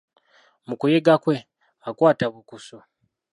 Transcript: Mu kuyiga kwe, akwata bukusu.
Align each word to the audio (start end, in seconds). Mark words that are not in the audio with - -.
Mu 0.67 0.73
kuyiga 0.79 1.13
kwe, 1.23 1.35
akwata 1.89 2.25
bukusu. 2.33 2.77